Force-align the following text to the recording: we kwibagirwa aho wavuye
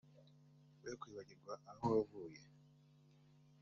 we 0.83 0.91
kwibagirwa 0.99 1.53
aho 1.71 1.85
wavuye 1.93 2.41